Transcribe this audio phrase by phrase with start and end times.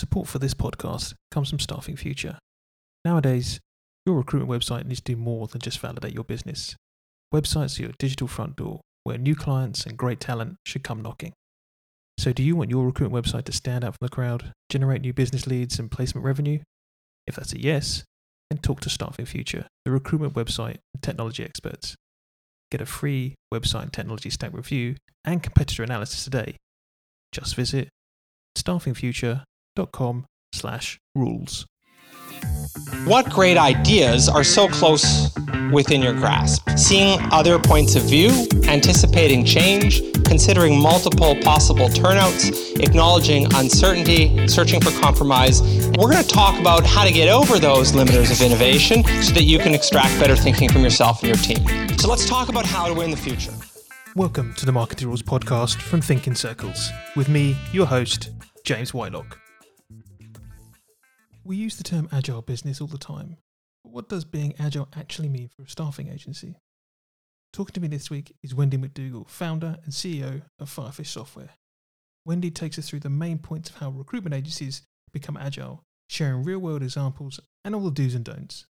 [0.00, 2.38] Support for this podcast comes from Staffing Future.
[3.04, 3.60] Nowadays,
[4.06, 6.74] your recruitment website needs to do more than just validate your business.
[7.34, 11.34] Websites are your digital front door where new clients and great talent should come knocking.
[12.16, 15.12] So, do you want your recruitment website to stand out from the crowd, generate new
[15.12, 16.60] business leads and placement revenue?
[17.26, 18.02] If that's a yes,
[18.48, 21.94] then talk to Staffing Future, the recruitment website and technology experts.
[22.70, 24.96] Get a free website and technology stack review
[25.26, 26.56] and competitor analysis today.
[27.32, 27.90] Just visit
[28.56, 29.44] staffingfuture.com
[30.52, 31.66] slash rules.
[33.04, 35.30] What great ideas are so close
[35.72, 36.68] within your grasp?
[36.76, 38.30] Seeing other points of view,
[38.64, 45.60] anticipating change, considering multiple possible turnouts, acknowledging uncertainty, searching for compromise.
[45.98, 49.44] We're going to talk about how to get over those limiters of innovation so that
[49.44, 51.98] you can extract better thinking from yourself and your team.
[51.98, 53.52] So let's talk about how to win the future.
[54.16, 58.30] Welcome to the Marketing Rules podcast from ThinkinCircles with me, your host,
[58.64, 59.39] James Whitelock.
[61.50, 63.36] We use the term agile business all the time,
[63.82, 66.54] but what does being agile actually mean for a staffing agency?
[67.52, 71.48] Talking to me this week is Wendy McDougall, founder and CEO of Firefish Software.
[72.24, 76.60] Wendy takes us through the main points of how recruitment agencies become agile, sharing real
[76.60, 78.66] world examples and all the do's and don'ts.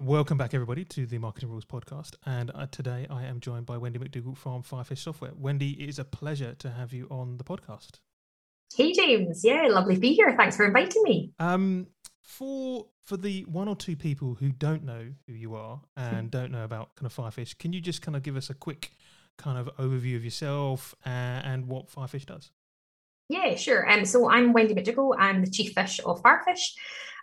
[0.00, 2.14] Welcome back, everybody, to the Marketing Rules podcast.
[2.24, 5.32] And uh, today I am joined by Wendy McDougall from Firefish Software.
[5.36, 7.98] Wendy, it is a pleasure to have you on the podcast.
[8.76, 9.42] Hey, James.
[9.44, 10.34] Yeah, lovely to be here.
[10.36, 11.30] Thanks for inviting me.
[11.38, 11.86] Um,
[12.22, 16.50] for for the one or two people who don't know who you are and don't
[16.50, 18.92] know about kind of Firefish, can you just kind of give us a quick
[19.36, 22.50] kind of overview of yourself and, and what Firefish does?
[23.28, 23.90] Yeah, sure.
[23.90, 25.16] Um, so I'm Wendy McDougall.
[25.18, 26.72] I'm the chief fish of Firefish.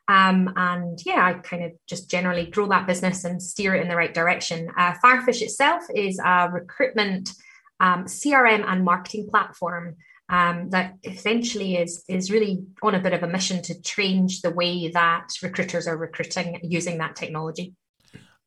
[0.07, 3.87] Um, and yeah, I kind of just generally grow that business and steer it in
[3.87, 4.69] the right direction.
[4.77, 7.31] Uh, Firefish itself is a recruitment
[7.79, 9.95] um, CRM and marketing platform
[10.31, 14.49] um, that essentially is is really on a bit of a mission to change the
[14.49, 17.75] way that recruiters are recruiting using that technology.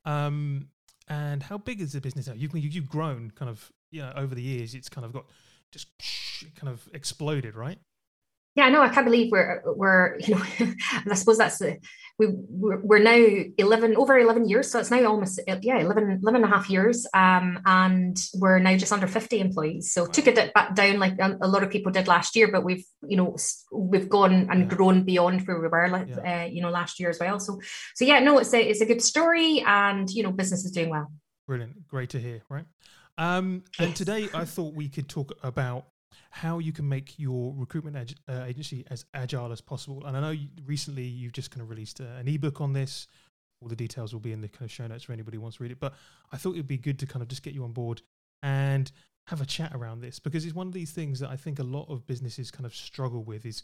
[0.07, 0.69] Um,
[1.09, 2.33] and how big is the business now?
[2.33, 4.75] You've you've grown kind of you know over the years.
[4.75, 5.27] It's kind of got
[5.71, 5.89] just
[6.57, 7.79] kind of exploded, right?
[8.55, 10.43] Yeah, no, I can't believe we're we're you know,
[11.11, 11.79] I suppose that's the
[12.19, 16.25] we we're, we're now eleven over eleven years, so it's now almost yeah 11, 11
[16.25, 19.93] and a half years, um, and we're now just under fifty employees.
[19.93, 22.85] So took it back down like a, lot of people did last year, but we've
[23.05, 23.37] you know
[23.73, 24.77] we've gone and yeah.
[24.77, 26.45] grown beyond where we were like yeah.
[26.45, 27.41] uh, you know last year as well.
[27.41, 27.61] So
[27.97, 30.91] so yeah, no, it's a it's a good story, and you know business is doing
[30.91, 31.11] well.
[31.49, 32.67] Brilliant, great to hear, right?
[33.19, 33.87] Um, yes.
[33.87, 35.87] And today I thought we could talk about
[36.35, 40.05] how you can make your recruitment ag- uh, agency as agile as possible.
[40.05, 43.07] And I know you, recently you've just kind of released uh, an ebook on this.
[43.61, 45.59] All the details will be in the kind of show notes for anybody who wants
[45.59, 45.79] to read it.
[45.79, 45.95] But
[46.33, 48.03] I thought it'd be good to kind of just get you on board
[48.43, 48.91] and
[49.29, 51.65] have a chat around this because it's one of these things that I think a
[51.65, 53.63] lot of businesses kind of struggle with is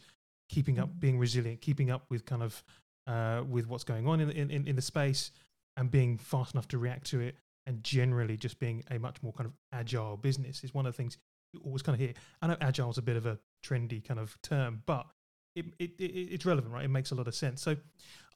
[0.48, 2.62] keeping up, being resilient, keeping up with kind of
[3.08, 5.32] uh, with what's going on in, in in the space
[5.76, 7.34] and being fast enough to react to it
[7.66, 10.96] and generally just being a much more kind of agile business is one of the
[10.96, 11.18] things
[11.64, 12.14] always kind of hear.
[12.42, 15.06] I know agile is a bit of a trendy kind of term, but
[15.54, 16.84] it, it, it, it's relevant, right?
[16.84, 17.62] It makes a lot of sense.
[17.62, 17.76] So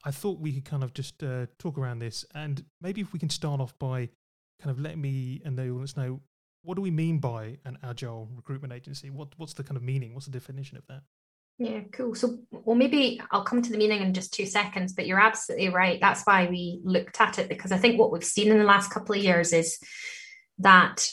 [0.03, 3.19] I thought we could kind of just uh, talk around this, and maybe if we
[3.19, 4.09] can start off by
[4.61, 6.21] kind of letting me and the audience know
[6.63, 9.09] what do we mean by an agile recruitment agency?
[9.09, 10.13] What what's the kind of meaning?
[10.13, 11.03] What's the definition of that?
[11.57, 12.15] Yeah, cool.
[12.15, 15.69] So, well, maybe I'll come to the meaning in just two seconds, but you're absolutely
[15.69, 16.01] right.
[16.01, 18.91] That's why we looked at it because I think what we've seen in the last
[18.91, 19.79] couple of years is
[20.57, 21.07] that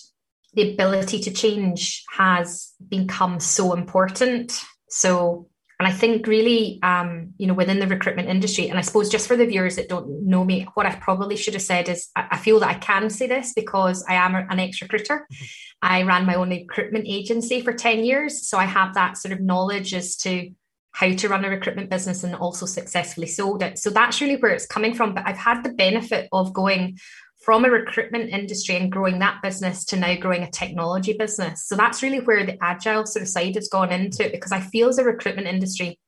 [0.55, 4.53] the ability to change has become so important.
[4.89, 5.49] So,
[5.79, 9.27] and I think really, um, you know, within the recruitment industry, and I suppose just
[9.27, 12.37] for the viewers that don't know me, what I probably should have said is I,
[12.37, 15.27] feel that I can say this because I am an ex recruiter.
[15.33, 15.45] Mm-hmm.
[15.83, 18.47] I ran my own recruitment agency for 10 years.
[18.47, 20.51] So I have that sort of knowledge as to
[20.93, 23.79] how to run a recruitment business and also successfully sold it.
[23.79, 25.15] So that's really where it's coming from.
[25.15, 26.99] But I've had the benefit of going
[27.45, 31.67] from a recruitment industry and growing that business to now growing a technology business.
[31.67, 34.61] So that's really where the agile sort of side has gone into it because I
[34.61, 35.99] feel as a recruitment industry,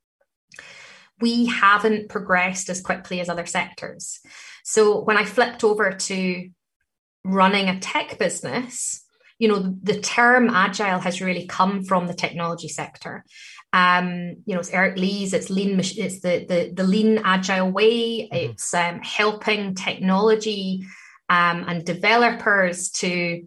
[1.21, 4.21] we haven't progressed as quickly as other sectors.
[4.63, 6.51] So when I flipped over to
[7.25, 9.05] running a tech business,
[9.39, 13.25] you know, the term agile has really come from the technology sector.
[13.73, 18.21] Um, you know, it's Eric Ries's, it's lean, it's the the, the lean agile way.
[18.21, 18.37] Mm-hmm.
[18.37, 20.87] It's um, helping technology
[21.29, 23.47] um, and developers to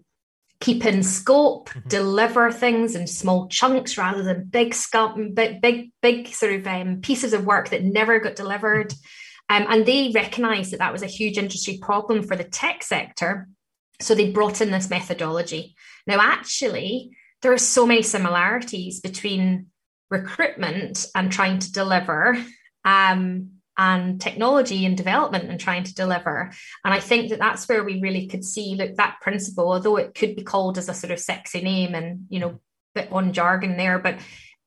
[0.60, 1.88] keep in scope, mm-hmm.
[1.88, 7.02] deliver things in small chunks rather than big scope, big, big, big sort of um,
[7.02, 8.94] pieces of work that never got delivered.
[9.50, 13.48] Um, and they recognized that that was a huge industry problem for the tech sector.
[14.02, 15.76] So they brought in this methodology.
[16.06, 19.68] Now, actually, there are so many similarities between
[20.10, 22.44] recruitment and trying to deliver
[22.84, 26.52] um, and technology and development and trying to deliver.
[26.84, 30.16] And I think that that's where we really could see, look, that principle, although it
[30.16, 32.60] could be called as a sort of sexy name and, you know,
[32.96, 34.20] bit on jargon there, but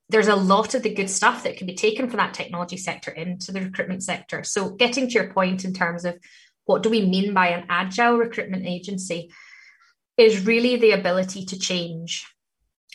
[0.08, 3.10] there's a lot of the good stuff that can be taken from that technology sector
[3.10, 4.42] into the recruitment sector.
[4.44, 6.18] So getting to your point in terms of
[6.64, 9.32] what do we mean by an agile recruitment agency
[10.16, 12.26] is really the ability to change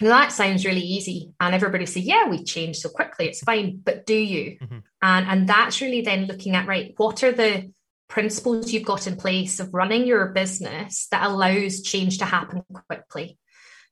[0.01, 1.31] that sounds really easy.
[1.39, 3.81] And everybody say, yeah, we change so quickly, it's fine.
[3.83, 4.57] But do you?
[4.61, 4.77] Mm-hmm.
[5.01, 7.71] And, and that's really then looking at, right, what are the
[8.07, 13.37] principles you've got in place of running your business that allows change to happen quickly?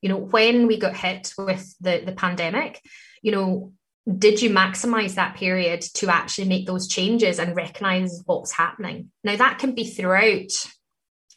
[0.02, 2.82] You know, when we got hit with the, the pandemic,
[3.22, 3.72] you know,
[4.18, 9.12] did you maximize that period to actually make those changes and recognize what's happening?
[9.24, 10.52] Now, that can be throughout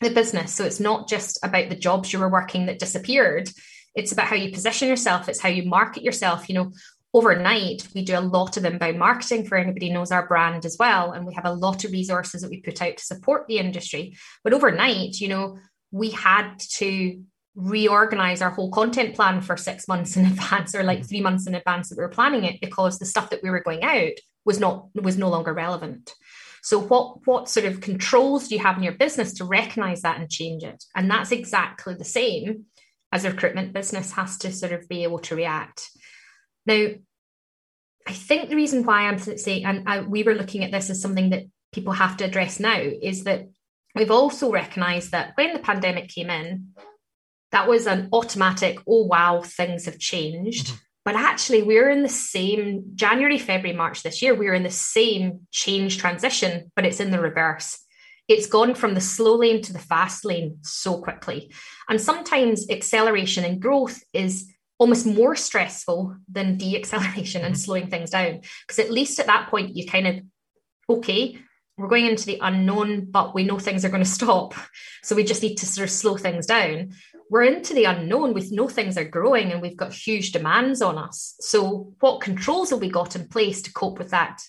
[0.00, 0.52] the business.
[0.52, 3.48] So it's not just about the jobs you were working that disappeared
[3.96, 5.28] it's about how you position yourself.
[5.28, 6.48] It's how you market yourself.
[6.48, 6.72] You know
[7.14, 11.12] overnight we do a lot of inbound marketing for anybody knows our brand as well
[11.12, 14.16] and we have a lot of resources that we put out to support the industry.
[14.44, 15.58] But overnight you know
[15.90, 17.22] we had to
[17.54, 21.08] reorganize our whole content plan for six months in advance or like mm.
[21.08, 23.62] three months in advance that we were planning it because the stuff that we were
[23.62, 24.12] going out
[24.44, 26.14] was not was no longer relevant.
[26.62, 30.20] So what what sort of controls do you have in your business to recognize that
[30.20, 30.84] and change it?
[30.94, 32.66] And that's exactly the same
[33.12, 35.90] as a recruitment business has to sort of be able to react.
[36.66, 36.88] Now,
[38.06, 41.00] I think the reason why I'm saying, and I, we were looking at this as
[41.00, 43.48] something that people have to address now, is that
[43.94, 46.68] we've also recognized that when the pandemic came in,
[47.52, 50.66] that was an automatic, oh wow, things have changed.
[50.66, 50.76] Mm-hmm.
[51.04, 55.46] But actually, we're in the same January, February, March this year, we're in the same
[55.52, 57.78] change transition, but it's in the reverse
[58.28, 61.52] it's gone from the slow lane to the fast lane so quickly.
[61.88, 67.60] And sometimes acceleration and growth is almost more stressful than de-acceleration and mm-hmm.
[67.60, 68.40] slowing things down.
[68.66, 70.20] Because at least at that point, you kind of,
[70.90, 71.38] okay,
[71.78, 74.54] we're going into the unknown, but we know things are going to stop.
[75.02, 76.92] So we just need to sort of slow things down.
[77.30, 78.34] We're into the unknown.
[78.34, 81.36] We know things are growing and we've got huge demands on us.
[81.40, 84.42] So what controls have we got in place to cope with that,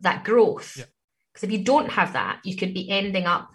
[0.00, 0.76] that growth?
[0.78, 0.84] Yeah.
[1.34, 3.50] Because if you don't have that, you could be ending up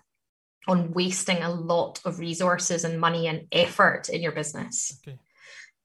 [0.68, 5.00] on wasting a lot of resources and money and effort in your business.
[5.08, 5.18] Okay.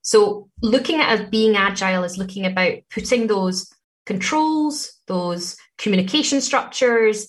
[0.02, 3.73] So looking at being agile is looking about putting those
[4.05, 7.29] controls, those communication structures,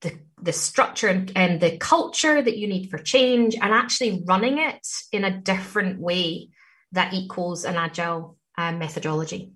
[0.00, 4.58] the, the structure and, and the culture that you need for change, and actually running
[4.58, 6.48] it in a different way
[6.92, 9.52] that equals an agile uh, methodology.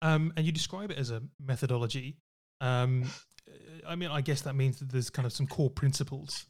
[0.00, 2.16] Um, and you describe it as a methodology.
[2.60, 3.10] Um,
[3.88, 6.46] I mean, I guess that means that there's kind of some core principles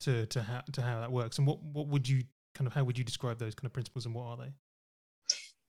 [0.00, 1.38] to to how to how that works.
[1.38, 2.24] And what what would you
[2.54, 4.52] kind of how would you describe those kind of principles and what are they?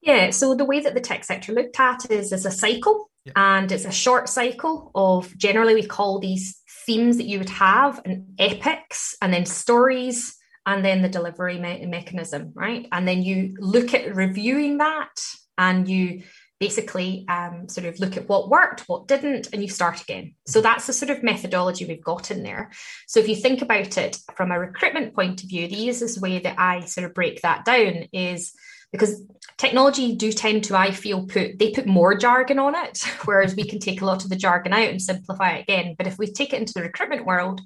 [0.01, 3.31] Yeah, so the way that the tech sector looked at is as a cycle, yeah.
[3.37, 8.01] and it's a short cycle of generally we call these themes that you would have
[8.03, 12.87] and epics, and then stories, and then the delivery me- mechanism, right?
[12.91, 15.21] And then you look at reviewing that,
[15.57, 16.23] and you
[16.63, 20.33] basically um, sort of look at what worked, what didn't, and you start again.
[20.47, 20.63] So mm-hmm.
[20.63, 22.71] that's the sort of methodology we've got in there.
[23.05, 26.39] So if you think about it from a recruitment point of view, the easiest way
[26.39, 28.53] that I sort of break that down is
[28.93, 29.21] because
[29.57, 33.67] technology do tend to, I feel, put they put more jargon on it, whereas we
[33.67, 35.95] can take a lot of the jargon out and simplify it again.
[35.97, 37.59] But if we take it into the recruitment world,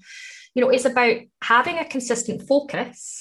[0.56, 3.17] you know, it's about having a consistent focus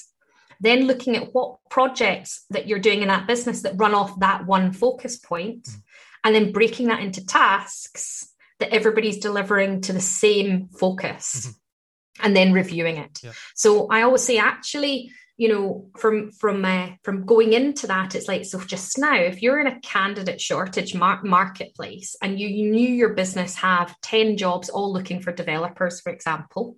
[0.61, 4.47] then looking at what projects that you're doing in that business that run off that
[4.47, 5.83] one focus point, mm.
[6.25, 12.27] and then breaking that into tasks that everybody's delivering to the same focus mm-hmm.
[12.27, 13.21] and then reviewing it.
[13.23, 13.33] Yeah.
[13.55, 18.29] So I always say actually you know from from uh, from going into that it's
[18.29, 22.71] like so just now if you're in a candidate shortage mar- marketplace and you, you
[22.71, 26.77] knew your business have 10 jobs all looking for developers for example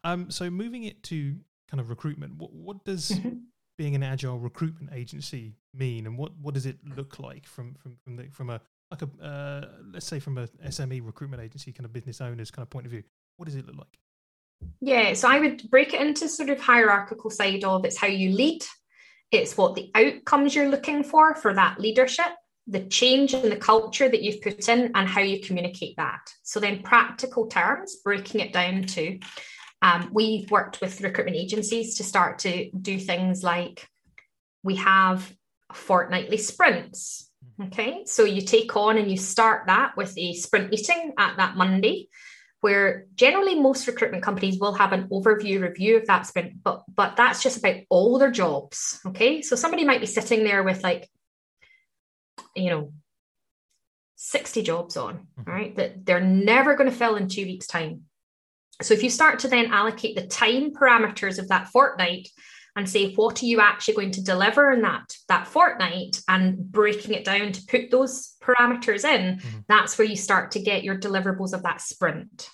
[0.05, 1.35] Um, so moving it to
[1.69, 3.47] kind of recruitment, what what does Mhm.
[3.81, 7.95] Being an agile recruitment agency mean, and what what does it look like from from
[8.03, 8.61] from the from a
[8.91, 12.61] like a uh, let's say from a SME recruitment agency kind of business owners kind
[12.61, 13.01] of point of view?
[13.37, 13.97] What does it look like?
[14.81, 18.33] Yeah, so I would break it into sort of hierarchical side of it's how you
[18.33, 18.61] lead,
[19.31, 22.33] it's what the outcomes you're looking for for that leadership,
[22.67, 26.21] the change in the culture that you've put in, and how you communicate that.
[26.43, 29.17] So then, practical terms, breaking it down to,
[29.81, 33.87] um, we've worked with recruitment agencies to start to do things like
[34.63, 35.33] we have
[35.73, 37.29] fortnightly sprints.
[37.61, 41.55] Okay, so you take on and you start that with a sprint meeting at that
[41.55, 42.09] Monday
[42.61, 47.15] where generally most recruitment companies will have an overview review of that sprint, but but
[47.17, 48.99] that's just about all their jobs.
[49.05, 49.41] Okay.
[49.41, 51.09] So somebody might be sitting there with like,
[52.55, 52.93] you know,
[54.15, 55.47] 60 jobs on, Mhm.
[55.47, 55.75] right?
[55.75, 58.05] That they're never going to fill in two weeks' time.
[58.81, 62.29] So if you start to then allocate the time parameters of that fortnight
[62.75, 67.13] and say what are you actually going to deliver in that that fortnight and breaking
[67.13, 69.65] it down to put those parameters in Mhm.
[69.67, 72.49] that's where you start to get your deliverables of that sprint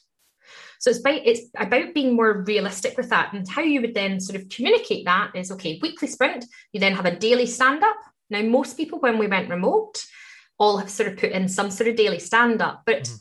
[0.79, 4.19] so it's about it's about being more realistic with that and how you would then
[4.19, 7.97] sort of communicate that is okay weekly sprint you then have a daily stand up
[8.31, 10.03] now most people when we went remote
[10.57, 13.19] all have sort of put in some sort of daily stand up but Mhm.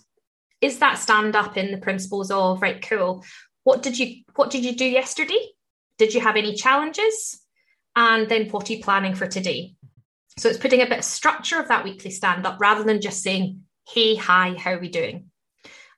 [0.60, 3.24] Is that stand up in the principles of right cool
[3.64, 5.50] what did you what did you do yesterday
[5.98, 7.40] did you have any challenges?
[7.94, 9.74] And then what are you planning for today?
[10.38, 13.22] So it's putting a bit of structure of that weekly stand up rather than just
[13.22, 15.30] saying, hey, hi, how are we doing?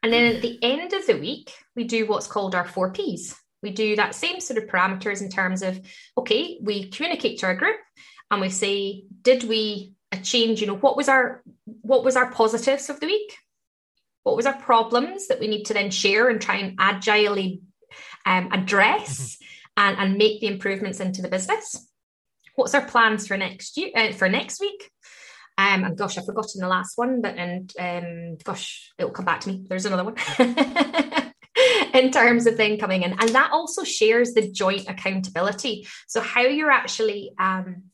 [0.02, 3.34] And then at the end of the week, we do what's called our four Ps.
[3.62, 5.80] We do that same sort of parameters in terms of,
[6.16, 7.76] okay, we communicate to our group
[8.30, 12.30] and we say, did we a change, you know, what was our what was our
[12.30, 13.34] positives of the week?
[14.28, 17.62] What was our problems that we need to then share and try and agilely
[18.26, 19.38] um, address
[19.74, 21.88] and, and make the improvements into the business?
[22.54, 24.90] What's our plans for next year uh, for next week?
[25.56, 29.40] Um, and gosh, I've forgotten the last one, but and um, gosh, it'll come back
[29.40, 29.64] to me.
[29.66, 30.16] There's another one.
[31.94, 35.88] in terms of then coming in, and that also shares the joint accountability.
[36.06, 37.84] So how you're actually um,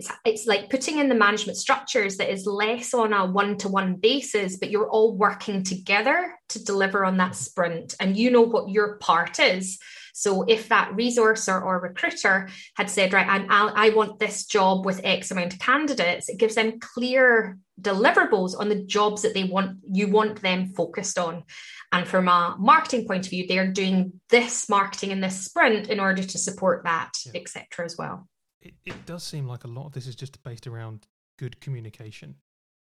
[0.00, 4.56] it's, it's like putting in the management structures that is less on a one-to-one basis,
[4.56, 8.96] but you're all working together to deliver on that sprint, and you know what your
[8.96, 9.78] part is.
[10.12, 14.84] So if that resourcer or recruiter had said, right, I'm, I, I want this job
[14.84, 19.44] with X amount of candidates, it gives them clear deliverables on the jobs that they
[19.44, 21.44] want, you want them focused on.
[21.92, 26.00] And from a marketing point of view, they're doing this marketing in this sprint in
[26.00, 27.40] order to support that, Yeah.
[27.40, 27.84] etc.
[27.84, 28.28] as well.
[28.62, 31.06] It, it does seem like a lot of this is just based around
[31.38, 32.34] good communication.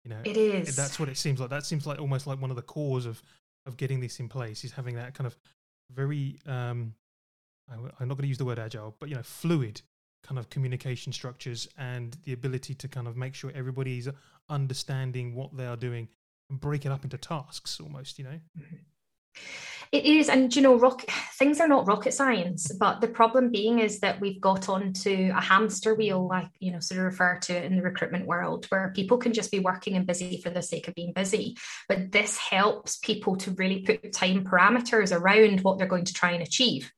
[0.05, 0.77] You know, It is.
[0.77, 1.51] that's what it seems like.
[1.51, 3.23] That seems like almost like one of the cores of
[3.67, 5.37] of getting this in place is having that kind of
[5.93, 6.39] very.
[6.47, 6.95] um
[7.69, 9.83] I, am not going to use the word agile, but you know, fluid
[10.23, 14.09] kind of communication structures and the ability to kind of make sure everybody's
[14.49, 16.09] understanding what they are doing
[16.49, 18.19] and break it up into tasks almost.
[18.21, 18.41] You know,
[19.93, 21.05] It is, and you know, rock
[21.39, 22.73] things are not rocket science.
[22.79, 26.81] But the problem being is that we've got onto a hamster wheel, like you know,
[26.81, 29.95] sort of refer to it in the recruitment world, where people can just be working
[29.95, 31.57] and busy for the sake of being busy.
[31.89, 36.33] But this helps people to really put time parameters around what they're going to try
[36.33, 36.93] and achieve.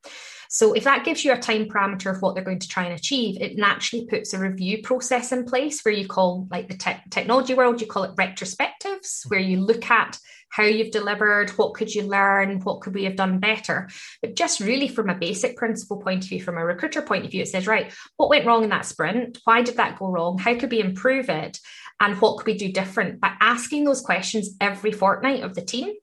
[0.50, 2.99] So if that gives you a time parameter of what they're going to try and
[2.99, 7.04] achieve, it naturally puts a review process in place where you call, like the tech
[7.11, 10.18] technology world, you call it retrospectives, where you look at
[10.50, 13.88] how you've delivered, what could you learn, what could we have done better.
[14.23, 17.31] But just really from a basic principle point of view, from a recruiter point of
[17.31, 19.38] view, it says, right, what went wrong in that sprint?
[19.45, 20.38] Why did that go wrong?
[20.38, 21.59] How could we improve it?
[22.00, 23.21] And what could we do different?
[23.21, 25.95] By asking those questions every fortnight of the team,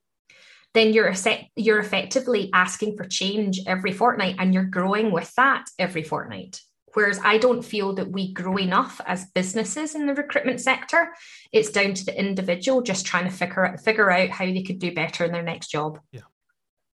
[0.73, 1.13] then you're
[1.55, 6.59] you're effectively asking for change every fortnight and you're growing with that every fortnight.
[6.95, 11.13] Whereas I don't feel that we grow enough as businesses in the recruitment sector.
[11.51, 14.79] It's down to the individual just trying to figure out, figure out how they could
[14.79, 15.99] do better in their next job.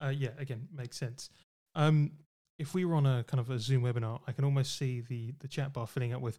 [0.02, 1.28] uh, yeah, again, makes sense.
[1.74, 2.12] Um,
[2.58, 5.34] if we were on a kind of a Zoom webinar, I can almost see the
[5.40, 6.38] the chat bar filling up with,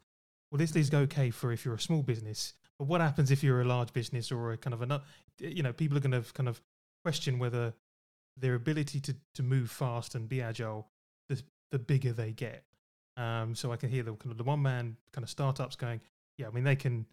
[0.51, 3.61] "Well, this is okay for if you're a small business, but what happens if you're
[3.61, 5.03] a large business or a kind of another?
[5.39, 6.61] You know, people are going to kind of
[7.03, 7.73] question whether
[8.37, 10.89] their ability to to move fast and be agile,
[11.29, 11.41] the
[11.71, 12.65] the bigger they get.
[13.17, 16.01] Um, so I can hear the kind of the one man kind of startups going,
[16.37, 17.05] yeah, I mean they can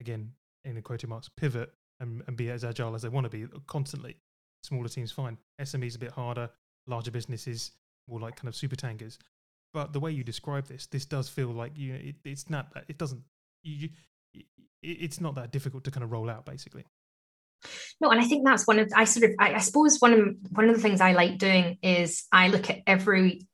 [0.00, 0.32] again
[0.64, 3.46] in the quotation marks pivot and, and be as agile as they want to be
[3.66, 4.16] constantly.
[4.62, 5.38] Smaller teams fine.
[5.60, 6.48] SMEs a bit harder.
[6.86, 7.72] Larger businesses
[8.08, 9.18] more like kind of super tankers.
[9.72, 11.94] But the way you describe this, this does feel like you.
[11.94, 12.72] It, it's not.
[12.74, 13.22] that It doesn't
[13.62, 13.88] you,
[14.82, 16.84] it's not that difficult to kind of roll out, basically.
[18.00, 20.36] No, and I think that's one of I sort of I, I suppose one of
[20.50, 23.46] one of the things I like doing is I look at every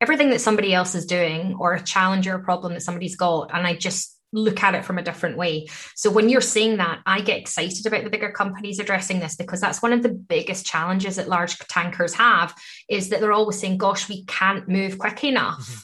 [0.00, 3.50] everything that somebody else is doing or a challenge or a problem that somebody's got,
[3.54, 5.66] and I just look at it from a different way.
[5.94, 9.60] So when you're saying that, I get excited about the bigger companies addressing this because
[9.60, 12.54] that's one of the biggest challenges that large tankers have
[12.88, 15.60] is that they're always saying, gosh, we can't move quick enough.
[15.60, 15.78] Mm-hmm.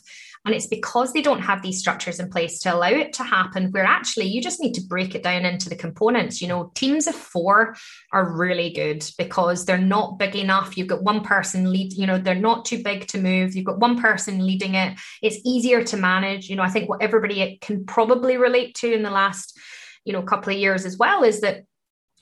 [0.44, 3.70] And it's because they don't have these structures in place to allow it to happen,
[3.70, 6.42] where actually you just need to break it down into the components.
[6.42, 7.76] You know, teams of four
[8.12, 10.76] are really good because they're not big enough.
[10.76, 13.54] You've got one person lead, you know, they're not too big to move.
[13.54, 14.98] You've got one person leading it.
[15.22, 16.50] It's easier to manage.
[16.50, 19.58] You know, I think what everybody can probably relate to in the last,
[20.04, 21.64] you know, couple of years as well is that,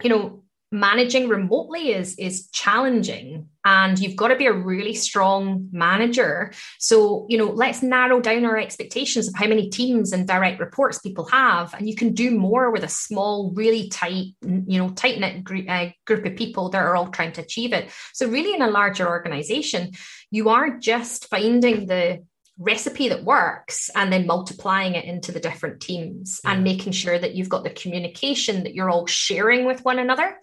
[0.00, 0.41] you know,
[0.72, 6.52] managing remotely is is challenging and you've got to be a really strong manager.
[6.78, 10.98] So you know let's narrow down our expectations of how many teams and direct reports
[10.98, 15.20] people have and you can do more with a small really tight you know tight
[15.20, 17.90] knit group, uh, group of people that are all trying to achieve it.
[18.14, 19.92] So really in a larger organization
[20.30, 22.24] you are just finding the
[22.62, 26.52] recipe that works and then multiplying it into the different teams yeah.
[26.52, 30.36] and making sure that you've got the communication that you're all sharing with one another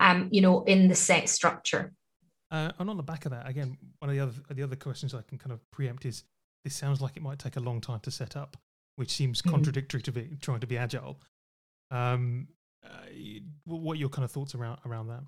[0.00, 1.92] um you know in the set structure
[2.50, 5.14] uh, and on the back of that again one of the other the other questions
[5.14, 6.24] i can kind of preempt is
[6.64, 8.56] this sounds like it might take a long time to set up
[8.96, 9.50] which seems mm-hmm.
[9.50, 11.20] contradictory to be trying to be agile
[11.90, 12.48] um
[12.84, 13.06] uh,
[13.64, 15.22] what are your kind of thoughts around around that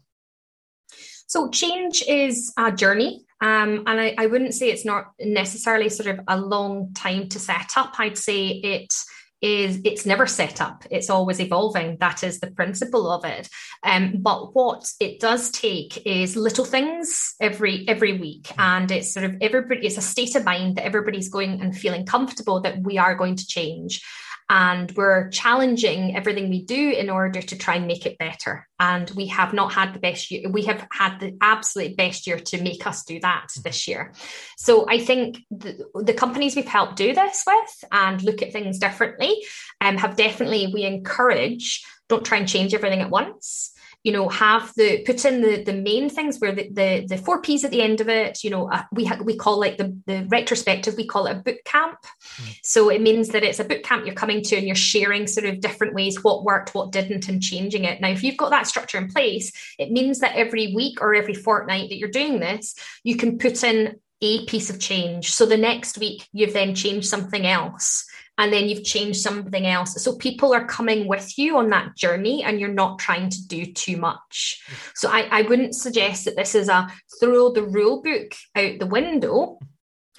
[1.26, 6.08] so change is a journey, um, and I, I, wouldn't say it's not necessarily sort
[6.08, 7.94] of a long time to set up.
[7.98, 8.94] I'd say it
[9.40, 10.84] is it's never set up.
[10.90, 11.96] It's always evolving.
[12.00, 13.48] That is the principle of it.
[13.82, 18.48] Um, but what it does take is little things every every week.
[18.48, 18.60] Hmm.
[18.60, 22.04] and it's sort of everybody it's a state of mind that everybody's going and feeling
[22.04, 24.02] comfortable that we are going to change
[24.50, 28.66] and we're challenging everything we do in order to try and make it better.
[28.80, 30.50] And we have not had the best year.
[30.50, 33.62] We have had the absolute best year to make us do that mm-hmm.
[33.62, 34.12] this year.
[34.58, 38.80] So I think the, the companies we've helped do this with and look at things
[38.80, 39.40] differently
[39.80, 44.72] um, have definitely, we encourage, don't try and change everything at once you know have
[44.76, 47.82] the put in the the main things where the the, the four p's at the
[47.82, 51.06] end of it you know uh, we ha- we call like the the retrospective we
[51.06, 51.98] call it a boot camp
[52.36, 52.58] mm.
[52.62, 55.46] so it means that it's a boot camp you're coming to and you're sharing sort
[55.46, 58.66] of different ways what worked what didn't and changing it now if you've got that
[58.66, 62.74] structure in place it means that every week or every fortnight that you're doing this
[63.04, 65.32] you can put in a piece of change.
[65.32, 68.04] So the next week, you've then changed something else
[68.40, 70.02] and then you've changed something else.
[70.02, 73.66] So people are coming with you on that journey and you're not trying to do
[73.66, 74.62] too much.
[74.94, 78.86] So I, I wouldn't suggest that this is a throw the rule book out the
[78.86, 79.58] window,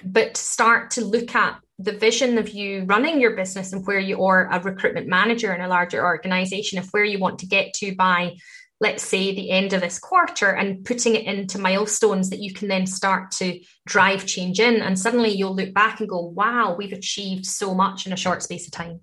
[0.04, 4.24] but start to look at the vision of you running your business and where you
[4.24, 7.92] are a recruitment manager in a larger organization of where you want to get to
[7.96, 8.36] by
[8.82, 12.66] let's say the end of this quarter and putting it into milestones that you can
[12.66, 14.82] then start to drive change in.
[14.82, 18.42] And suddenly you'll look back and go wow we've achieved so much in a short
[18.42, 19.00] space of time.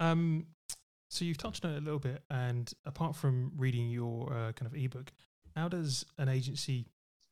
[0.00, 0.46] Um,
[1.08, 4.66] so you've touched on it a little bit and apart from reading your uh, kind
[4.66, 5.12] of ebook
[5.54, 6.86] how does an agency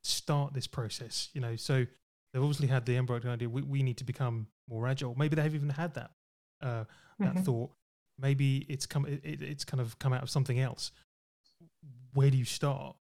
[0.05, 1.29] start this process?
[1.33, 1.85] You know so
[2.33, 5.17] they've obviously had the embryonic idea we, we need to become more agile.
[5.17, 6.11] Maybe they've even had that
[6.63, 6.85] uh,
[7.19, 7.43] that mm-hmm.
[7.43, 7.71] thought.
[8.17, 10.93] Maybe it's come it, it's kind of come out of something else
[12.13, 12.97] where do you start?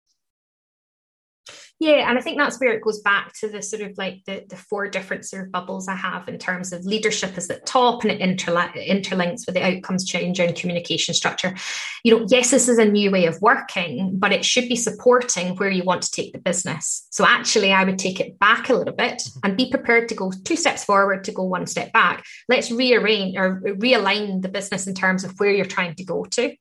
[1.80, 4.43] Yeah, and I think that's where it goes back to the sort of like the,
[4.50, 8.04] the four different sort of bubbles I have in terms of leadership is at top
[8.04, 11.56] and it interlinks with the outcomes change and communication structure.
[12.04, 15.56] You know, yes, this is a new way of working, but it should be supporting
[15.58, 17.06] where you want to take the business.
[17.12, 19.39] So actually, I would take it back a little bit mm-hmm.
[19.43, 22.26] and be prepared to go two steps forward to go one step back.
[22.50, 26.56] Let's rearrange or realign the business in terms of where you're trying to go to.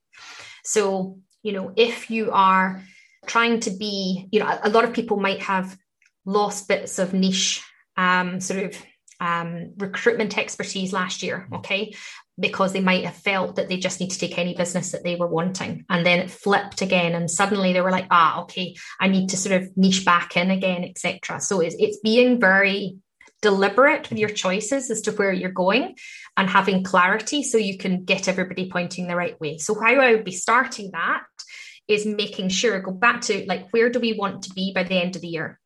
[0.63, 2.83] So you know if you are
[3.25, 5.77] trying to be you know a lot of people might have
[6.25, 7.63] lost bits of niche
[7.95, 8.85] um, sort of
[9.19, 11.55] um, recruitment expertise last year mm-hmm.
[11.55, 11.95] okay
[12.39, 15.15] because they might have felt that they just need to take any business that they
[15.15, 19.07] were wanting and then it flipped again and suddenly they were like ah okay i
[19.07, 22.97] need to sort of niche back in again etc so it's, it's being very
[23.41, 25.95] deliberate with your choices as to where you're going
[26.35, 29.57] and having clarity so you can get everybody pointing the right way.
[29.57, 31.23] So, how I would be starting that
[31.87, 34.99] is making sure, go back to like, where do we want to be by the
[35.01, 35.59] end of the year?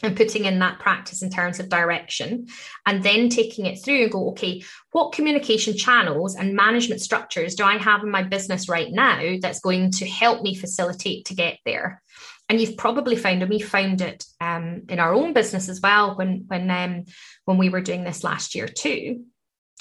[0.00, 2.46] and putting in that practice in terms of direction
[2.86, 4.62] and then taking it through and go okay
[4.92, 9.58] what communication channels and management structures do i have in my business right now that's
[9.58, 12.00] going to help me facilitate to get there
[12.48, 16.16] and you've probably found, and we found it um, in our own business as well
[16.16, 17.04] when when um,
[17.44, 19.24] when we were doing this last year too,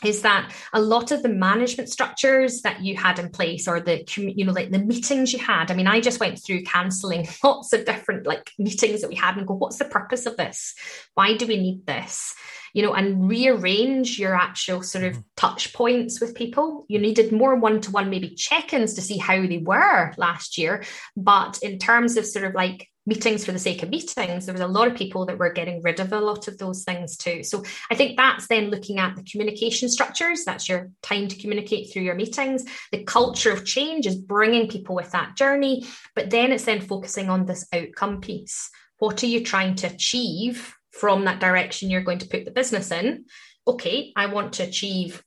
[0.03, 4.03] is that a lot of the management structures that you had in place or the
[4.15, 7.73] you know like the meetings you had i mean i just went through cancelling lots
[7.73, 10.75] of different like meetings that we had and go what's the purpose of this?
[11.13, 12.33] Why do we need this?
[12.73, 15.21] You know and rearrange your actual sort of mm-hmm.
[15.35, 16.85] touch points with people.
[16.87, 20.83] You needed more one-to-one maybe check-ins to see how they were last year.
[21.15, 24.61] But in terms of sort of like meetings for the sake of meetings, there was
[24.61, 27.41] a lot of people that were getting rid of a lot of those things too.
[27.41, 30.43] So I think that's then looking at the communication structures.
[30.45, 32.65] That's your time to communicate through your meetings.
[32.91, 37.29] The culture of change is bringing people with that journey, but then it's then focusing
[37.29, 38.69] on this outcome piece.
[38.99, 42.91] What are you trying to achieve from that direction you're going to put the business
[42.91, 43.25] in?
[43.65, 45.23] Okay, I want to achieve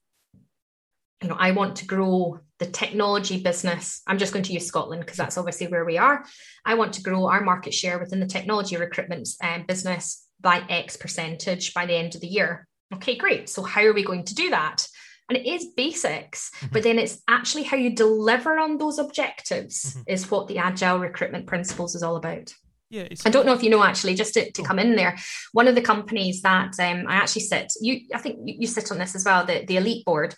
[1.22, 4.02] you know, I want to grow the technology business.
[4.06, 6.24] I'm just going to use Scotland because that's obviously where we are.
[6.64, 10.96] I want to grow our market share within the technology recruitment um, business by X
[10.96, 12.66] percentage by the end of the year.
[12.94, 13.48] Okay, great.
[13.48, 14.86] So, how are we going to do that?
[15.28, 16.72] And it is basics, mm-hmm.
[16.72, 20.02] but then it's actually how you deliver on those objectives mm-hmm.
[20.08, 22.52] is what the agile recruitment principles is all about.
[22.88, 25.16] Yeah, I don't know if you know actually, just to, to come in there,
[25.52, 28.90] one of the companies that um, I actually sit, you I think you, you sit
[28.90, 30.34] on this as well, the, the elite board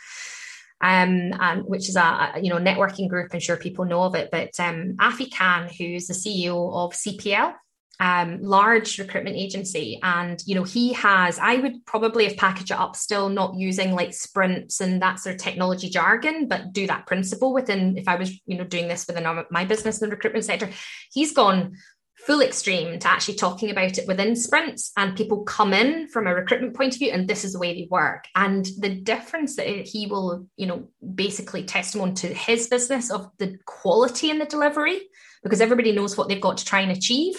[0.83, 3.31] um, and which is a, a, you know networking group.
[3.33, 7.55] I'm sure people know of it, but um, Afi Khan, who's the CEO of CPL,
[8.01, 11.39] um, large recruitment agency, and you know he has.
[11.39, 15.37] I would probably have packaged it up, still not using like sprints and that sort
[15.37, 17.97] of technology jargon, but do that principle within.
[17.97, 20.69] If I was you know doing this within my business in the recruitment sector,
[21.13, 21.77] he's gone
[22.27, 26.35] full extreme to actually talking about it within sprints and people come in from a
[26.35, 28.27] recruitment point of view and this is the way they work.
[28.35, 33.59] And the difference that he will you know basically testimony to his business of the
[33.67, 35.01] quality in the delivery
[35.43, 37.35] because everybody knows what they've got to try and achieve.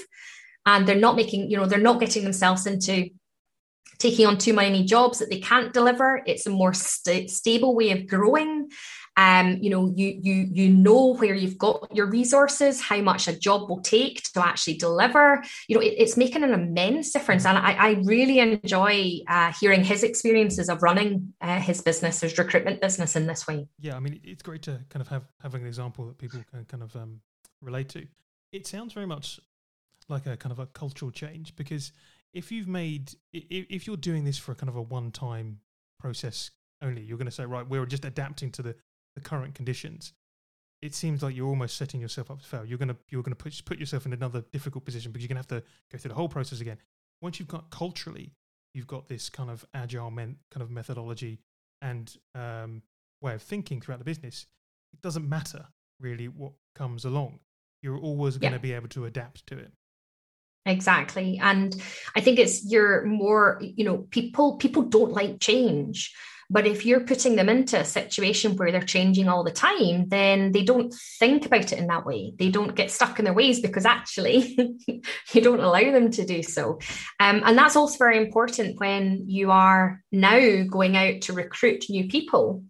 [0.66, 3.10] And they're not making you know they're not getting themselves into
[4.00, 6.22] taking on too many jobs that they can't deliver.
[6.26, 8.70] It's a more st- stable way of growing
[9.16, 13.38] um, you know, you you you know where you've got your resources, how much a
[13.38, 15.44] job will take to actually deliver.
[15.68, 19.84] You know, it, it's making an immense difference, and I, I really enjoy uh, hearing
[19.84, 23.68] his experiences of running uh, his business, his recruitment business, in this way.
[23.80, 26.66] Yeah, I mean, it's great to kind of have having an example that people can
[26.66, 27.22] kind of um,
[27.62, 28.08] relate to.
[28.52, 29.40] It sounds very much
[30.10, 31.92] like a kind of a cultural change because
[32.34, 35.60] if you've made if, you're doing this for a kind of a one time
[36.00, 38.76] process only, you're going to say, right, we're just adapting to the
[39.16, 40.14] the current conditions,
[40.82, 42.66] it seems like you're almost setting yourself up to fail.
[42.66, 45.48] You're gonna you're gonna put put yourself in another difficult position because you're gonna have
[45.48, 46.78] to go through the whole process again.
[47.22, 48.34] Once you've got culturally,
[48.74, 51.40] you've got this kind of agile men, kind of methodology
[51.82, 52.82] and um,
[53.22, 54.46] way of thinking throughout the business.
[54.94, 55.66] It doesn't matter
[56.00, 57.40] really what comes along.
[57.82, 59.72] You're always going to be able to adapt to it.
[60.66, 61.40] Exactly.
[61.42, 61.76] And
[62.16, 66.14] I think it's you're more, you know, people people don't like change.
[66.50, 70.52] But if you're putting them into a situation where they're changing all the time, then
[70.52, 72.34] they don't think about it in that way.
[72.38, 74.78] They don't get stuck in their ways because actually
[75.34, 76.80] you don't allow them to do so.
[77.20, 82.08] Um, and that's also very important when you are now going out to recruit new
[82.08, 82.64] people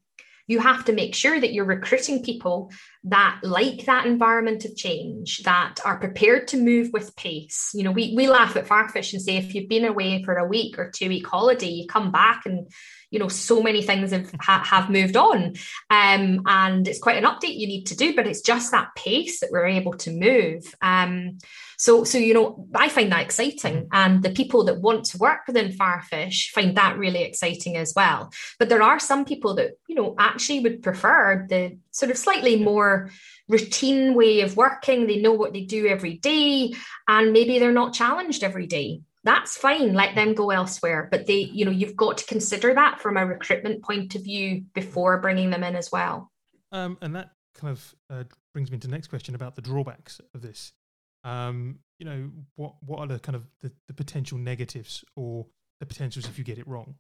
[0.54, 2.72] you have to make sure that you're recruiting people
[3.06, 7.72] that like that environment of change that are prepared to move with pace.
[7.74, 10.48] You know we, we laugh at Firefish and say if you've been away for a
[10.48, 12.72] week or two week holiday you come back and
[13.10, 15.56] you know so many things have ha- have moved on.
[15.89, 19.39] Um, and it's quite an update you need to do but it's just that pace
[19.39, 20.63] that we're able to move.
[20.82, 21.39] Um,
[21.84, 23.89] so so you know i find that exciting.
[23.91, 28.32] And the people that want to work within Firefish find that really exciting as well.
[28.58, 32.56] But there are some people that you know actually would prefer the sort of slightly
[32.56, 33.10] more
[33.50, 35.08] routine way of working.
[35.08, 36.74] They know what they do every day
[37.08, 39.02] and maybe they're not challenged every day.
[39.26, 39.93] That's fine.
[39.93, 41.10] Let them go elsewhere.
[41.12, 44.63] But they you know you've got to consider that from a recruitment point of view
[44.74, 46.32] before bringing them in as well.
[46.72, 50.22] Um, and that kind of uh, brings me to the next question about the drawbacks
[50.34, 50.72] of this
[51.24, 55.46] um, you know what what are the kind of the, the potential negatives or
[55.80, 56.96] the potentials if you get it wrong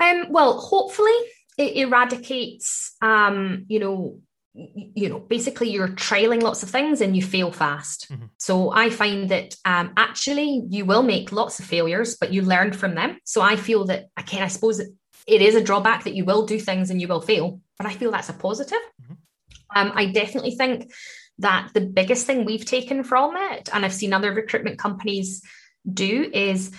[0.00, 1.12] um, well hopefully
[1.58, 4.18] it eradicates um, you know
[4.54, 8.24] you know basically you're trailing lots of things and you fail fast mm-hmm.
[8.36, 12.72] so i find that um, actually you will make lots of failures but you learn
[12.72, 16.24] from them so i feel that again i suppose it is a drawback that you
[16.24, 19.14] will do things and you will fail but i feel that's a positive mm-hmm.
[19.76, 20.90] um, i definitely think
[21.40, 25.42] that the biggest thing we've taken from it and i've seen other recruitment companies
[25.92, 26.70] do is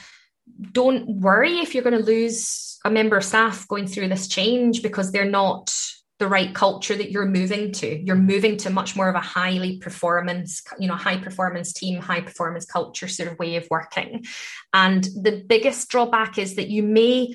[0.71, 4.82] don't worry if you're going to lose a member of staff going through this change
[4.82, 5.74] because they're not
[6.21, 8.00] the right culture that you're moving to.
[8.00, 12.21] You're moving to much more of a highly performance you know high performance team high
[12.21, 14.26] performance culture sort of way of working.
[14.71, 17.34] And the biggest drawback is that you may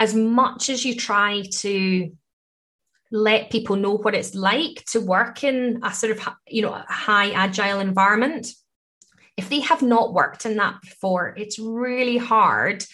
[0.00, 2.16] as much as you try to
[3.12, 7.30] let people know what it's like to work in a sort of you know high
[7.30, 8.48] agile environment.
[9.36, 12.84] If they have not worked in that before it's really hard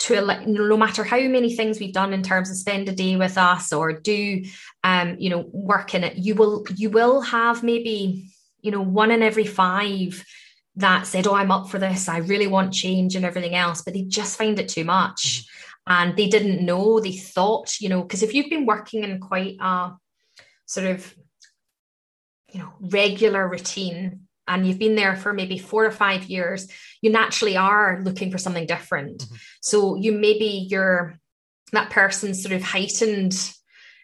[0.00, 3.36] to no matter how many things we've done in terms of spend a day with
[3.38, 4.44] us or do
[4.82, 8.28] um you know work in it you will you will have maybe
[8.60, 10.24] you know one in every five
[10.76, 12.08] that said oh i'm up for this.
[12.08, 15.44] I really want change and everything else but they just find it too much.
[15.44, 19.20] Mm-hmm and they didn't know they thought you know because if you've been working in
[19.20, 19.92] quite a
[20.66, 21.14] sort of
[22.52, 26.68] you know regular routine and you've been there for maybe four or five years
[27.02, 29.18] you naturally are looking for something different.
[29.18, 29.34] Mm-hmm.
[29.60, 31.18] so you maybe you're
[31.72, 33.52] that person's sort of heightened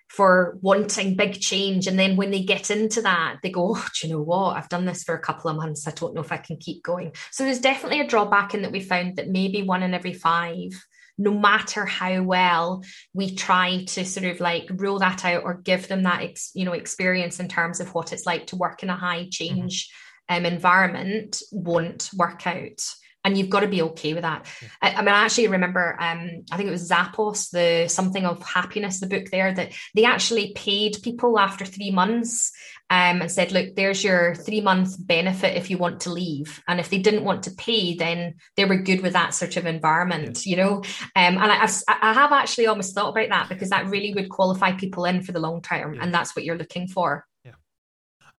[0.08, 4.08] for wanting big change and then when they get into that they go oh, do
[4.08, 4.56] you know what?
[4.56, 5.86] I've done this for a couple of months.
[5.86, 7.12] I don't know if i can keep going.
[7.30, 10.72] So there's definitely a drawback in that we found that maybe one in every five
[11.18, 12.82] no matter how well
[13.14, 16.64] we try to sort of like rule that out or give them that ex, you
[16.64, 19.88] know experience in terms of what it's like to work in a high change
[20.30, 20.44] mm-hmm.
[20.44, 22.80] um, environment won't work out
[23.24, 24.46] and you've got to be okay with that.
[24.80, 28.42] I, I, mean, I actually remember, um, I think it was Zappos, the something of
[28.42, 32.52] happiness, the book there, that they actually paid people after three months
[32.90, 36.60] um, and said, look, there's your three month benefit if you want to leave.
[36.66, 39.64] And if they didn't want to pay, then they were good with that sort of
[39.64, 40.78] environment, you know?
[41.14, 44.28] Um, and I, I've, I have actually almost thought about that because that really would
[44.28, 45.94] qualify people in for the long term.
[45.94, 46.02] Yeah.
[46.02, 47.26] And that's what you're looking for.
[47.44, 47.52] Yeah.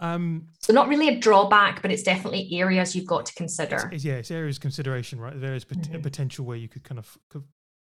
[0.02, 3.90] Um, so not really a drawback, but it's definitely areas you've got to consider.
[3.94, 5.40] It's, yeah, it's areas consideration, right?
[5.40, 6.02] There is pot- mm-hmm.
[6.02, 7.44] potential where you could kind of could,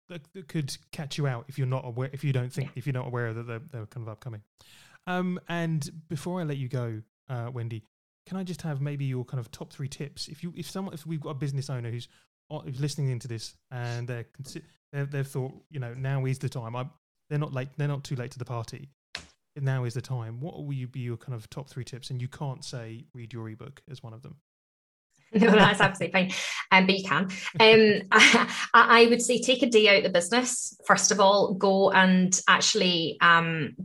[0.09, 2.73] that could catch you out if you're not aware, if you don't think, yeah.
[2.75, 4.41] if you're not aware that they're, they're kind of upcoming.
[5.07, 7.83] Um, and before I let you go, uh, Wendy,
[8.27, 10.27] can I just have maybe your kind of top three tips?
[10.27, 12.07] If you, if someone, if we've got a business owner who's
[12.63, 14.25] who's listening into this and they're,
[14.91, 16.75] they're they've thought, you know, now is the time.
[16.75, 16.91] I'm,
[17.29, 17.69] they're not late.
[17.77, 18.89] They're not too late to the party
[19.61, 20.39] now is the time.
[20.39, 22.09] What will you be your kind of top three tips?
[22.09, 24.35] And you can't say read your ebook as one of them.
[25.33, 26.31] No, that's absolutely fine.
[26.71, 27.23] Um, but you can.
[27.59, 30.79] Um, I, I, would say take a day out of the business.
[30.85, 33.75] First of all, go and actually um,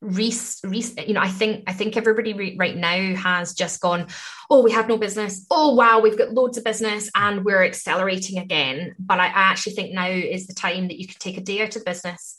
[0.00, 0.32] re,
[0.64, 4.06] re, you know, I think I think everybody re- right now has just gone,
[4.50, 5.44] oh, we had no business.
[5.50, 8.94] Oh, wow, we've got loads of business and we're accelerating again.
[8.98, 11.62] But I, I actually think now is the time that you could take a day
[11.62, 12.36] out of business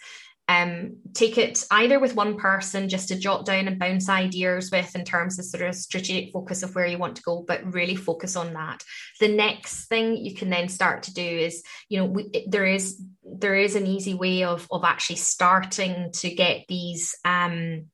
[0.49, 4.95] um, take it either with one person just to jot down and bounce ideas with
[4.95, 7.95] in terms of sort of strategic focus of where you want to go, but really
[7.95, 8.83] focus on that.
[9.19, 12.99] The next thing you can then start to do is, you know, we, there is
[13.23, 17.85] there is an easy way of of actually starting to get these um,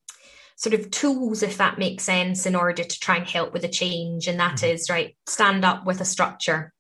[0.55, 3.69] sort of tools, if that makes sense, in order to try and help with a
[3.69, 4.73] change, and that mm-hmm.
[4.73, 5.17] is right.
[5.27, 6.71] Stand up with a structure.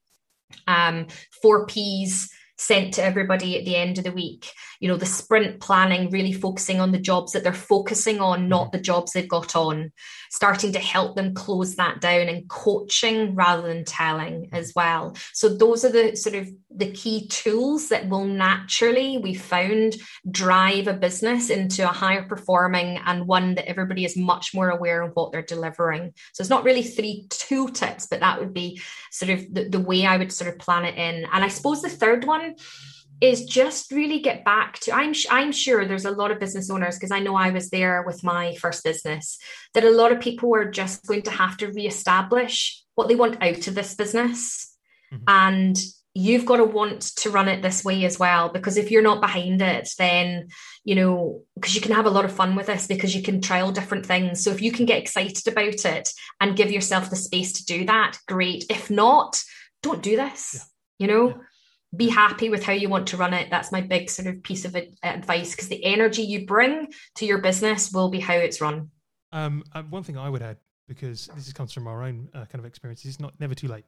[0.67, 1.07] Um,
[1.41, 4.51] four P's sent to everybody at the end of the week.
[4.79, 8.67] You know, the sprint planning, really focusing on the jobs that they're focusing on, not
[8.67, 8.77] mm-hmm.
[8.77, 9.91] the jobs they've got on,
[10.31, 15.15] starting to help them close that down and coaching rather than telling as well.
[15.33, 19.95] So those are the sort of the key tools that will naturally, we found,
[20.29, 25.01] drive a business into a higher performing and one that everybody is much more aware
[25.01, 26.13] of what they're delivering.
[26.33, 29.79] So it's not really three tool tips, but that would be sort of the, the
[29.79, 31.25] way I would sort of plan it in.
[31.31, 32.44] And I suppose the third one
[33.21, 36.95] is just really get back to I'm I'm sure there's a lot of business owners
[36.95, 39.37] because I know I was there with my first business
[39.73, 43.41] that a lot of people are just going to have to reestablish what they want
[43.41, 44.71] out of this business.
[45.13, 45.23] Mm-hmm.
[45.27, 45.77] and
[46.15, 49.21] you've got to want to run it this way as well because if you're not
[49.21, 50.47] behind it then
[50.83, 53.39] you know because you can have a lot of fun with this because you can
[53.39, 54.43] trial different things.
[54.43, 56.09] So if you can get excited about it
[56.41, 58.65] and give yourself the space to do that great.
[58.69, 59.41] If not
[59.83, 61.07] don't do this yeah.
[61.07, 61.27] you know?
[61.29, 61.35] Yeah
[61.95, 63.49] be happy with how you want to run it.
[63.49, 67.39] That's my big sort of piece of advice because the energy you bring to your
[67.39, 68.89] business will be how it's run.
[69.31, 72.59] Um, uh, one thing I would add, because this comes from our own uh, kind
[72.59, 73.85] of experiences, it's not never too late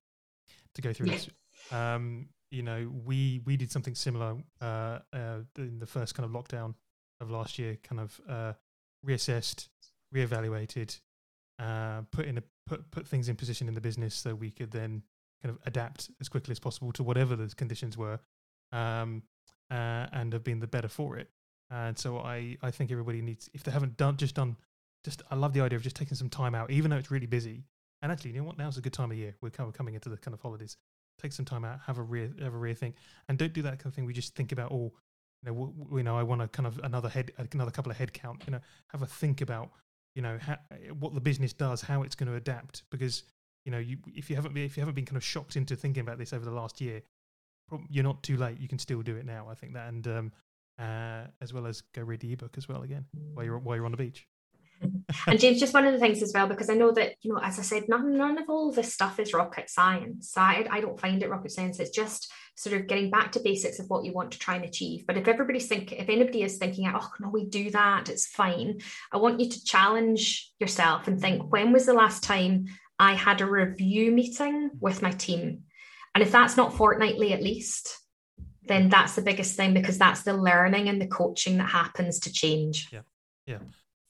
[0.75, 1.13] to go through yeah.
[1.13, 1.29] this.
[1.71, 6.31] Um, you know, we we did something similar uh, uh, in the first kind of
[6.31, 6.75] lockdown
[7.19, 7.77] of last year.
[7.83, 8.53] Kind of uh,
[9.05, 9.67] reassessed,
[10.15, 10.99] reevaluated,
[11.59, 14.71] uh, put in a put put things in position in the business so we could
[14.71, 15.01] then
[15.43, 18.19] kind of adapt as quickly as possible to whatever the conditions were,
[18.71, 19.23] um,
[19.71, 21.29] uh, and have been the better for it.
[21.69, 24.55] And so I, I think everybody needs, if they haven't done, just done,
[25.03, 27.27] just I love the idea of just taking some time out, even though it's really
[27.27, 27.63] busy.
[28.01, 28.57] And actually, you know what?
[28.57, 29.35] Now's a good time of year.
[29.41, 30.77] We're kind of coming into the kind of holidays.
[31.21, 32.95] Take some time out, have a real, have a real think,
[33.27, 34.05] and don't do that kind of thing.
[34.05, 34.93] We just think about, oh,
[35.43, 38.43] you know, know, I want to kind of another head, another couple of head count.
[38.45, 39.71] You know, have a think about,
[40.15, 40.57] you know, how,
[40.99, 43.23] what the business does, how it's going to adapt, because
[43.67, 45.75] you know, you if you haven't been if you haven't been kind of shocked into
[45.75, 47.01] thinking about this over the last year,
[47.89, 48.61] you're not too late.
[48.61, 49.47] You can still do it now.
[49.51, 50.31] I think that, and um,
[50.79, 53.03] uh, as well as go read the ebook as well again
[53.33, 54.25] while you're while you're on the beach.
[55.27, 57.39] and James, just one of the things as well, because I know that, you know,
[57.41, 60.33] as I said, none, none of all this stuff is rocket science.
[60.37, 61.79] I, I don't find it rocket science.
[61.79, 64.65] It's just sort of getting back to basics of what you want to try and
[64.65, 65.05] achieve.
[65.07, 68.79] But if everybody's thinking, if anybody is thinking, oh, no, we do that, it's fine.
[69.11, 72.67] I want you to challenge yourself and think, when was the last time
[72.99, 75.63] I had a review meeting with my team?
[76.15, 77.97] And if that's not fortnightly at least,
[78.67, 82.31] then that's the biggest thing because that's the learning and the coaching that happens to
[82.31, 82.89] change.
[82.91, 83.01] Yeah.
[83.45, 83.59] Yeah.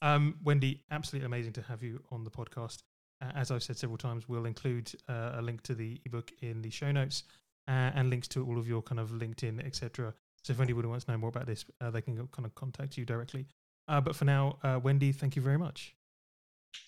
[0.02, 2.82] Um, Wendy, absolutely amazing to have you on the podcast.
[3.20, 6.62] Uh, as I've said several times, we'll include uh, a link to the ebook in
[6.62, 7.24] the show notes
[7.66, 10.14] uh, and links to all of your kind of LinkedIn, etc.
[10.42, 12.54] So if anybody wants to know more about this, uh, they can go, kind of
[12.54, 13.46] contact you directly.
[13.88, 15.94] Uh, but for now, uh, Wendy, thank you very much.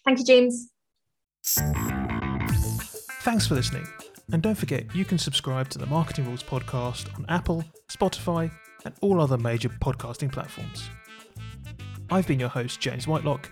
[0.04, 0.70] Thank you, James.
[3.22, 3.86] Thanks for listening.
[4.32, 8.50] And don't forget, you can subscribe to the Marketing Rules podcast on Apple, Spotify,
[8.84, 10.88] and all other major podcasting platforms.
[12.10, 13.50] I've been your host, James Whitelock,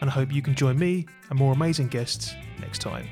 [0.00, 3.08] and I hope you can join me and more amazing guests next time.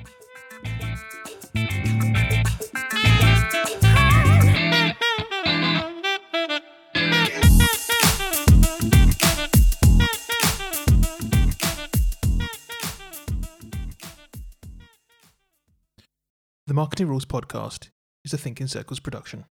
[16.76, 17.88] The Marketing Rules podcast
[18.22, 19.46] is a ThinkinCircles production.